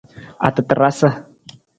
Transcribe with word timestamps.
Atatarasa. 0.47 1.09